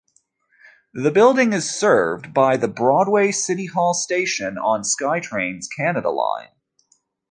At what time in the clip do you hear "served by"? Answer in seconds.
1.69-2.57